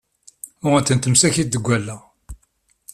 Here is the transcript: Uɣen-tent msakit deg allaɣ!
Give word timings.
Uɣen-tent 0.65 1.09
msakit 1.11 1.49
deg 1.53 1.65
allaɣ! 1.75 2.01